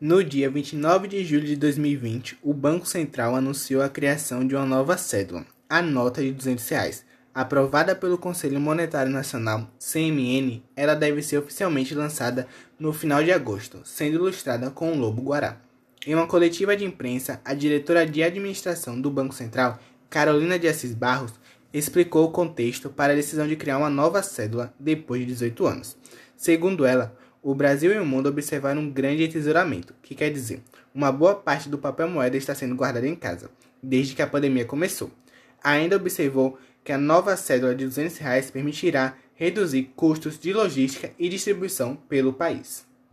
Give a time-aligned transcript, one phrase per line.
[0.00, 4.66] No dia 29 de julho de 2020, o Banco Central anunciou a criação de uma
[4.66, 7.04] nova cédula, a nota de 200 reais.
[7.32, 13.82] Aprovada pelo Conselho Monetário Nacional, CMN, ela deve ser oficialmente lançada no final de agosto,
[13.84, 15.60] sendo ilustrada com um lobo guará.
[16.04, 19.78] Em uma coletiva de imprensa, a diretora de administração do Banco Central,
[20.10, 21.34] Carolina de Assis Barros,
[21.72, 25.96] explicou o contexto para a decisão de criar uma nova cédula depois de 18 anos.
[26.36, 30.62] Segundo ela, o Brasil e o mundo observaram um grande entesouramento, que quer dizer,
[30.94, 33.50] uma boa parte do papel moeda está sendo guardada em casa,
[33.82, 35.10] desde que a pandemia começou.
[35.62, 41.28] Ainda observou que a nova cédula de 200 reais permitirá reduzir custos de logística e
[41.28, 42.86] distribuição pelo país.